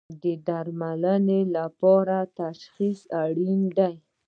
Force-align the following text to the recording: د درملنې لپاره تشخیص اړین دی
د 0.23 0.25
درملنې 0.47 1.41
لپاره 1.55 2.17
تشخیص 2.41 2.99
اړین 3.23 3.61
دی 3.77 3.93